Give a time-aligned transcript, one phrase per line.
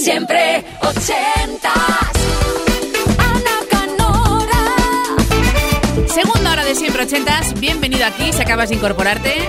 [0.00, 1.74] Siempre ochentas.
[3.18, 4.62] Ana Canora.
[6.06, 7.58] Segunda hora de Siempre Ochentas.
[7.58, 9.48] Bienvenido aquí, si acabas de incorporarte.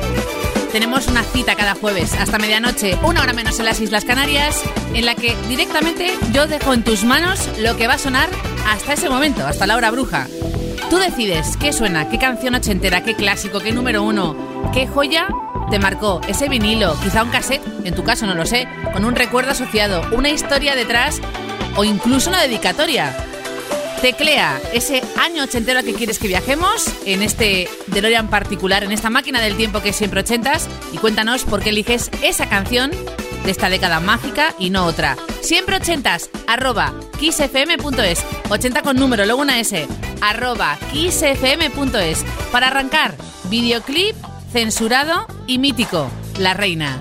[0.72, 4.64] Tenemos una cita cada jueves hasta medianoche, una hora menos en las Islas Canarias,
[4.96, 8.30] en la que directamente yo dejo en tus manos lo que va a sonar
[8.68, 10.28] hasta ese momento, hasta la hora bruja.
[10.90, 14.36] Tú decides qué suena, qué canción ochentera, qué clásico, qué número uno,
[14.74, 15.28] qué joya
[15.70, 19.16] te marcó ese vinilo, quizá un cassette, en tu caso no lo sé, con un
[19.16, 21.22] recuerdo asociado, una historia detrás
[21.76, 23.16] o incluso una dedicatoria.
[24.02, 29.42] Teclea ese año ochentero que quieres que viajemos en este DeLorean particular, en esta máquina
[29.42, 32.92] del tiempo que es siempre ochentas y cuéntanos por qué eliges esa canción
[33.44, 35.18] de esta década mágica y no otra.
[35.42, 39.86] Siempre ochentas, arroba kissfm.es, 80 con número, luego una S,
[40.22, 42.26] arroba kissfm.es.
[42.52, 43.16] Para arrancar,
[43.50, 44.16] videoclip
[44.52, 47.00] Censurado y Mítico, La Reina.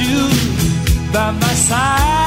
[0.00, 0.28] You
[1.12, 2.21] by my side.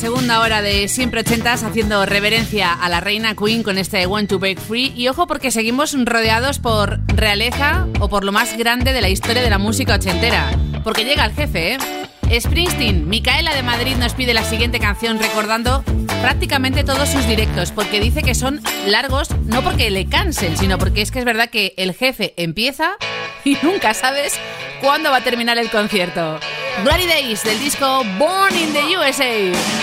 [0.00, 4.38] Segunda hora de Siempre Ochentas haciendo reverencia a la reina Queen con este Want to
[4.38, 4.94] Break Free.
[4.96, 9.42] Y ojo porque seguimos rodeados por realeza o por lo más grande de la historia
[9.42, 10.52] de la música ochentera.
[10.84, 12.40] Porque llega el jefe, ¿eh?
[12.40, 15.84] Springsteen, Micaela de Madrid nos pide la siguiente canción recordando
[16.22, 21.02] prácticamente todos sus directos, porque dice que son largos no porque le cansen, sino porque
[21.02, 22.96] es que es verdad que el jefe empieza
[23.44, 24.32] y nunca sabes
[24.80, 26.40] cuándo va a terminar el concierto.
[26.84, 29.79] Glory Days del disco Born in the USA.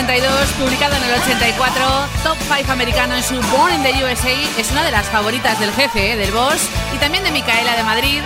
[0.00, 1.84] 82, publicada en el 84,
[2.22, 5.70] Top 5 americano en su Born in the USA es una de las favoritas del
[5.72, 6.16] jefe, ¿eh?
[6.16, 8.22] del boss, y también de Micaela de Madrid,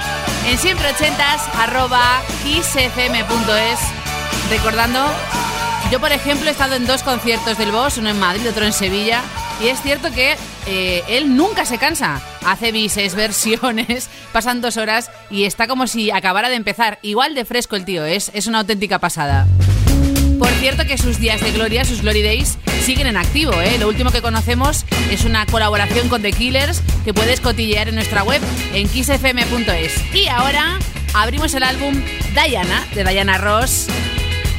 [0.46, 3.80] en siempre 80s, arroba kissfm.es.
[4.50, 5.04] Recordando,
[5.90, 8.72] yo por ejemplo he estado en dos conciertos del boss, uno en Madrid, otro en
[8.72, 9.22] Sevilla,
[9.60, 12.20] y es cierto que eh, él nunca se cansa.
[12.46, 17.00] Hace bises, versiones, pasan dos horas y está como si acabara de empezar.
[17.02, 19.48] Igual de fresco el tío, es, es una auténtica pasada.
[20.64, 23.52] Es cierto que sus días de gloria, sus glory days, siguen en activo.
[23.60, 23.76] ¿eh?
[23.78, 28.22] Lo último que conocemos es una colaboración con The Killers que puedes cotillear en nuestra
[28.22, 28.40] web
[28.72, 30.14] en kissfm.es.
[30.14, 30.78] Y ahora
[31.12, 32.02] abrimos el álbum
[32.32, 33.88] Diana de Diana Ross,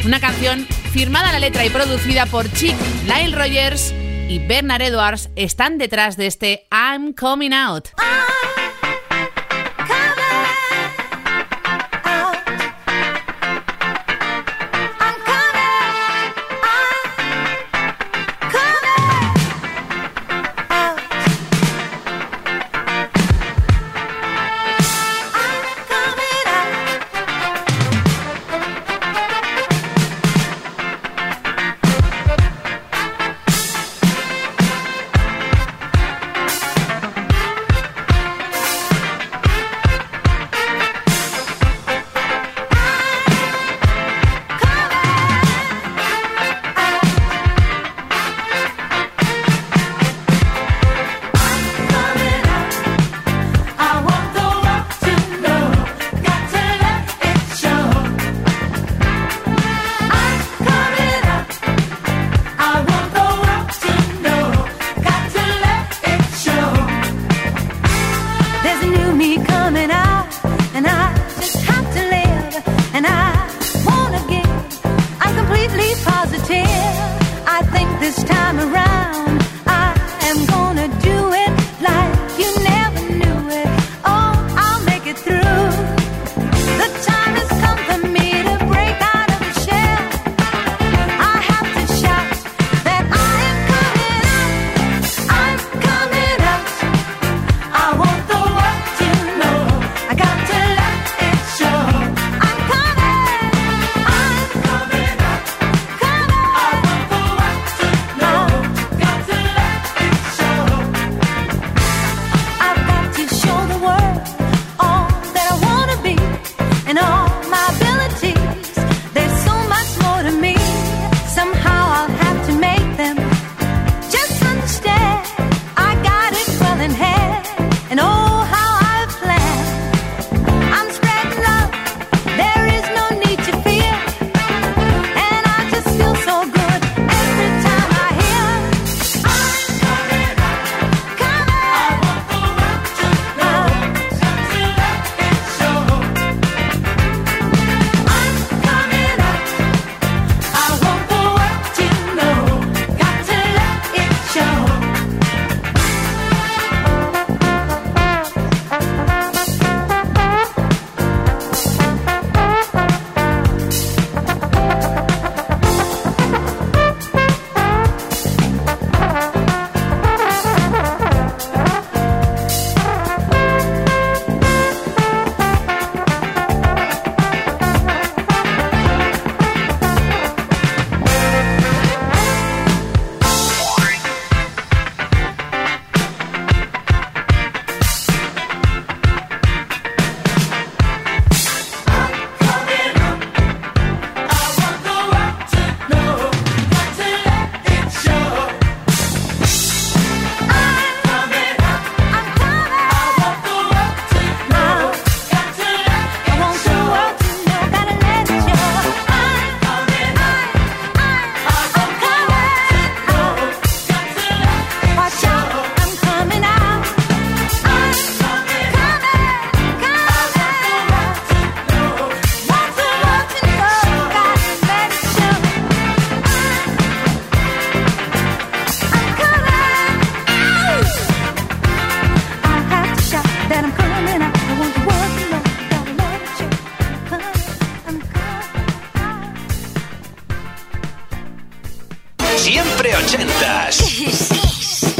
[0.05, 2.75] una canción firmada la letra y producida por Chick,
[3.07, 3.91] Lyle Rogers
[4.29, 7.87] y Bernard Edwards están detrás de este I'm Coming Out.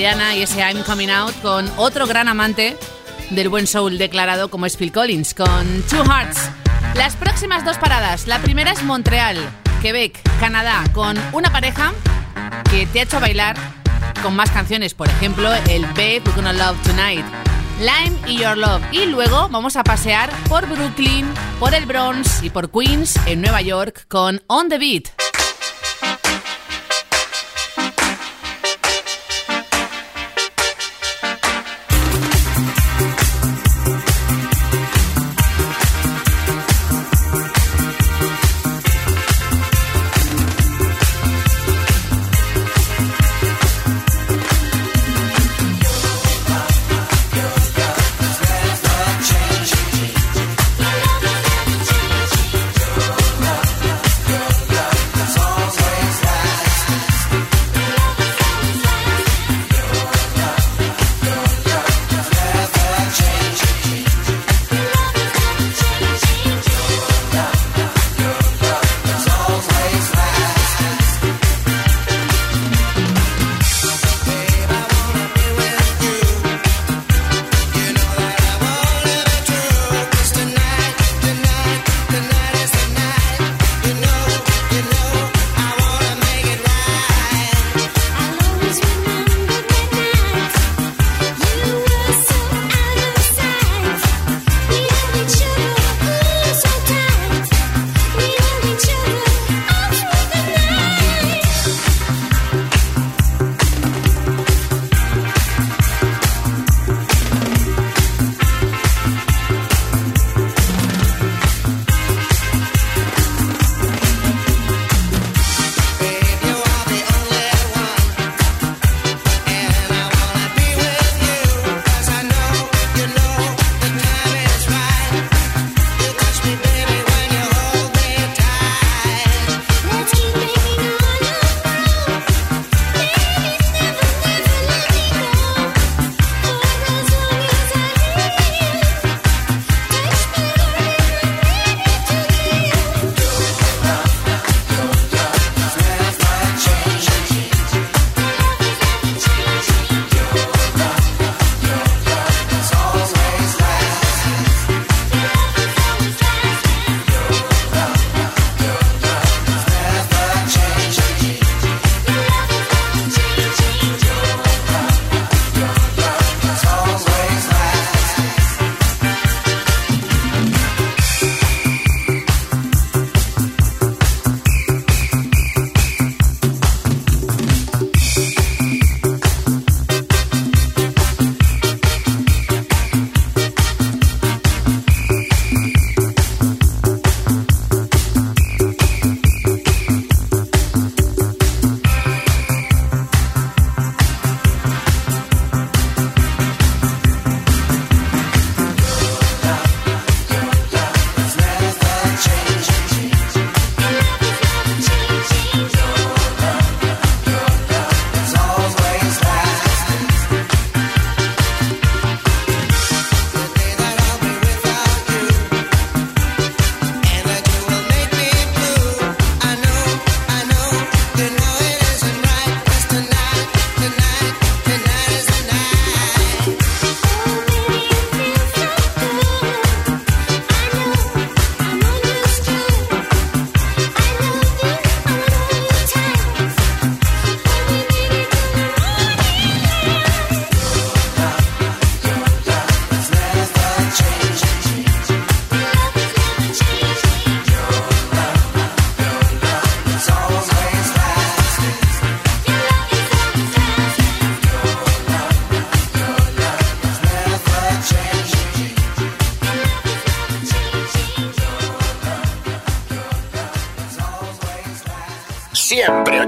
[0.00, 0.04] Y
[0.42, 2.74] ese I'm Coming Out con otro gran amante
[3.28, 6.48] del buen soul declarado como es Phil Collins, con Two Hearts.
[6.94, 9.36] Las próximas dos paradas, la primera es Montreal,
[9.82, 11.92] Quebec, Canadá, con una pareja
[12.70, 13.56] que te ha hecho bailar
[14.22, 17.26] con más canciones, por ejemplo, el Babe We're Gonna Love Tonight,
[17.78, 18.82] Lime y Your Love.
[18.92, 23.60] Y luego vamos a pasear por Brooklyn, por el Bronx y por Queens en Nueva
[23.60, 25.19] York con On the Beat.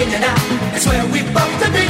[0.00, 1.84] I'm begging you it's where we both to be.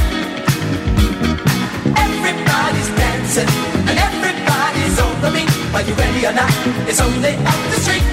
[1.94, 3.51] Everybody's dancing
[3.87, 5.51] and everybody's on the beat.
[5.75, 6.51] Are you ready or not?
[6.90, 8.07] It's only up the street.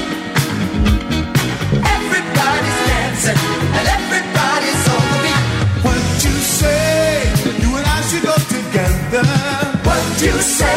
[1.98, 3.40] Everybody's dancing
[3.78, 5.44] and everybody's on the beat.
[5.82, 7.34] What you say?
[7.58, 9.26] You and I should go together.
[9.82, 10.77] What you say?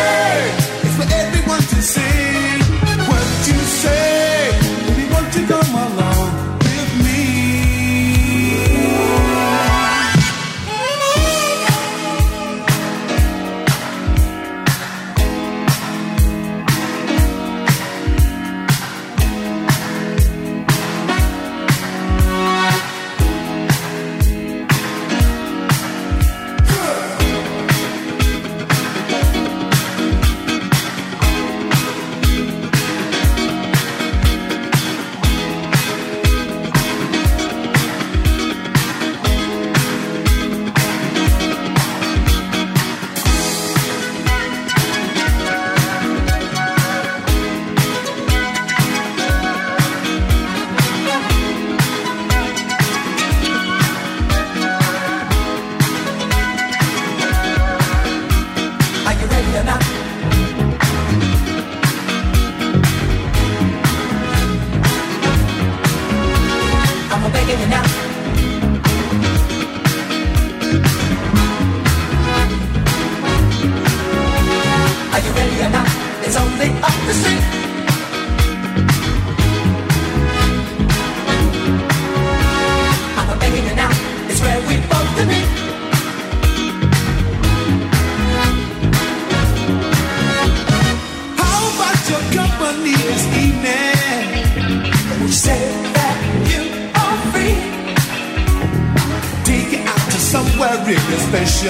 [101.61, 101.68] From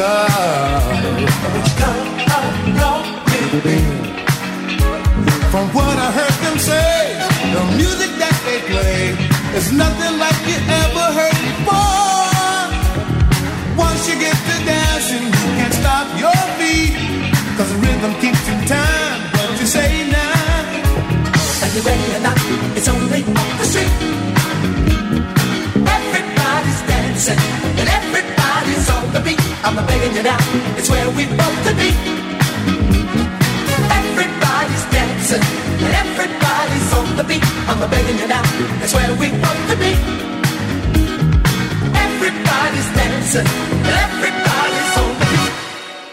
[5.75, 7.19] what I heard them say,
[7.51, 9.19] the music that they play
[9.59, 12.71] is nothing like you ever heard before.
[13.75, 16.95] Once you get to dancing, you can't stop your feet.
[17.59, 19.19] Cause the rhythm keeps you in time.
[19.35, 20.71] What you say now?
[21.67, 22.39] Are you ready or not?
[22.79, 23.91] It's only on the street.
[25.83, 27.60] Everybody's dancing
[29.63, 30.39] I'm not begging you now.
[30.79, 31.91] It's where we both to be.
[34.01, 35.45] Everybody's dancing
[35.85, 37.45] and everybody's on the beat.
[37.69, 38.43] I'm not begging you now.
[38.83, 39.93] It's where we both to be.
[42.07, 43.47] Everybody's dancing
[43.87, 45.53] and everybody's on the beat.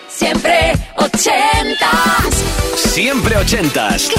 [0.10, 2.34] Siempre ochentas.
[2.76, 4.10] Siempre ochentas.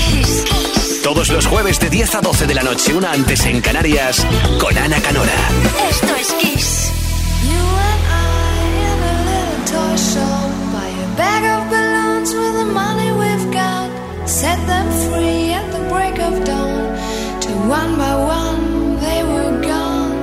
[1.03, 4.27] Todos los jueves de 10 a 12 de la noche, una antes en Canarias,
[4.59, 5.39] con Ana Canora.
[5.89, 6.78] Esto es Kiss.
[14.41, 16.85] Set them free at the break of dawn.
[17.45, 20.15] To one by one they were gone.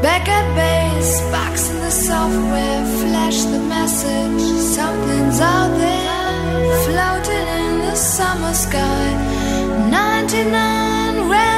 [0.00, 4.42] Back at base, box in the software, flash the message.
[4.76, 9.06] Something's out there, floating in the summer sky.
[9.90, 11.57] 99 red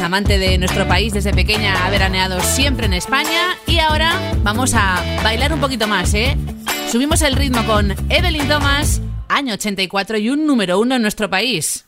[0.00, 5.02] amante de nuestro país desde pequeña, ha veraneado siempre en España y ahora vamos a
[5.22, 6.36] bailar un poquito más, ¿eh?
[6.90, 11.87] Subimos el ritmo con Evelyn Thomas, año 84 y un número uno en nuestro país.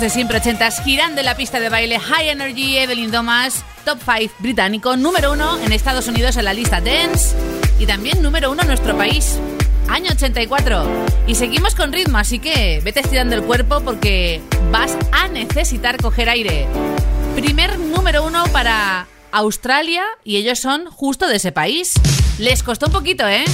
[0.00, 4.34] de siempre ochentas girando en la pista de baile High Energy, Evelyn Thomas, Top 5
[4.38, 7.34] británico, número 1 en Estados Unidos en la lista Dance
[7.80, 9.38] y también número 1 en nuestro país,
[9.88, 10.84] año 84.
[11.26, 16.28] Y seguimos con ritmo, así que vete estirando el cuerpo porque vas a necesitar coger
[16.28, 16.66] aire.
[17.34, 21.94] Primer número 1 para Australia y ellos son justo de ese país.
[22.38, 23.44] Les costó un poquito, ¿eh?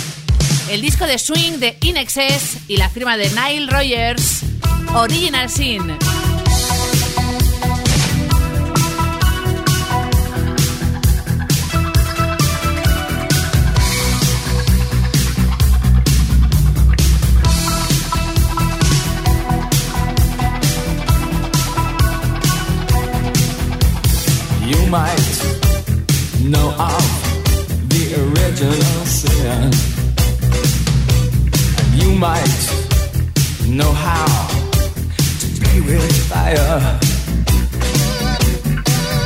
[0.70, 4.40] El disco de swing de Inexcess y la firma de Nile Rogers,
[4.94, 5.96] Original Sin.
[24.94, 25.18] might
[26.40, 27.06] know of
[27.90, 29.72] the original sin.
[31.80, 32.60] And you might
[33.66, 34.46] know how
[35.40, 36.78] to play with fire.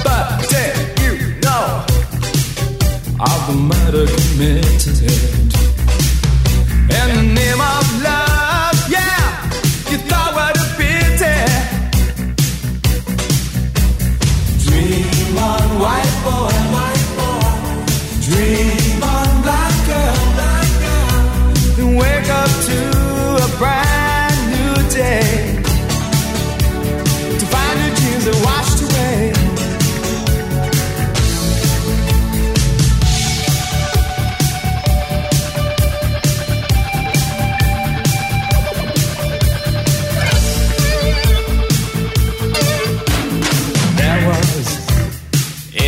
[0.06, 1.12] But did you
[1.44, 1.84] know
[3.28, 4.88] of the murder committed
[6.98, 8.17] in the name of love?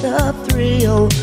[0.00, 1.19] the thrill oh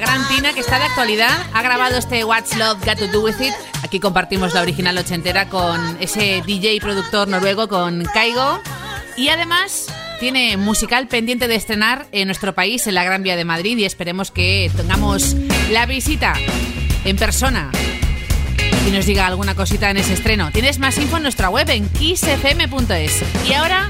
[0.00, 1.44] la gran Tina que está de actualidad.
[1.52, 3.52] Ha grabado este What's Love Got to Do With It.
[3.82, 8.60] Aquí compartimos la original ochentera con ese DJ y productor noruego, con Kaigo.
[9.16, 9.86] Y además
[10.20, 13.76] tiene musical pendiente de estrenar en nuestro país, en la Gran Vía de Madrid.
[13.76, 15.34] Y esperemos que tengamos
[15.72, 16.34] la visita
[17.04, 17.72] en persona
[18.86, 20.52] y nos diga alguna cosita en ese estreno.
[20.52, 23.24] Tienes más info en nuestra web en kissfm.es.
[23.48, 23.88] Y ahora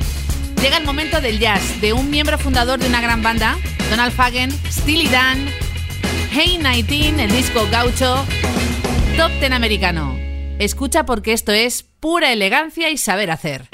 [0.63, 3.59] llega el momento del jazz, de un miembro fundador de una gran banda,
[3.91, 5.68] Donald Fagen, Steely Dan.
[6.41, 8.25] Hey 19, el disco gaucho,
[9.17, 10.17] top ten americano.
[10.61, 13.67] Escucha porque esto es pura elegancia y saber hacer.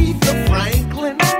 [0.00, 1.39] Aretha Franklin.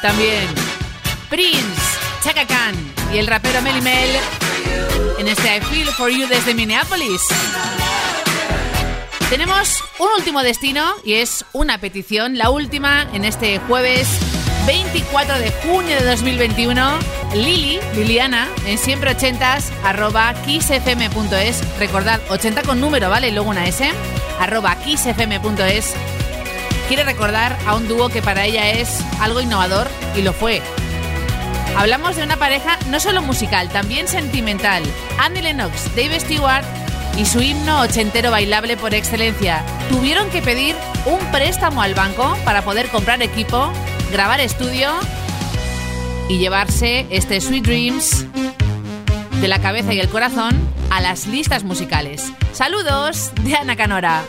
[0.00, 0.48] También.
[1.28, 1.82] Prince,
[2.24, 2.74] Chaka Khan
[3.12, 4.08] y el rapero Melly Mel
[5.18, 7.20] en este I Feel For You desde Minneapolis.
[9.28, 14.08] Tenemos un último destino y es una petición, la última en este jueves
[14.66, 16.98] 24 de junio de 2021.
[17.34, 21.78] Lili, Liliana, en siempre ochentas, arroba kissfm.es.
[21.78, 23.28] Recordad, 80 con número, ¿vale?
[23.28, 23.86] Y luego una S,
[24.40, 25.94] arroba kissfm.es.
[26.88, 30.62] Quiere recordar a un dúo que para ella es algo innovador y lo fue.
[31.76, 34.82] Hablamos de una pareja no solo musical, también sentimental.
[35.18, 36.64] Andy Lennox, Dave Stewart
[37.18, 39.62] y su himno ochentero bailable por excelencia.
[39.90, 40.76] Tuvieron que pedir
[41.06, 43.70] un préstamo al banco para poder comprar equipo,
[44.12, 44.90] grabar estudio
[46.28, 48.26] y llevarse este Sweet Dreams
[49.40, 50.56] de la cabeza y el corazón
[50.90, 52.32] a las listas musicales.
[52.52, 54.24] Saludos de Ana Canora.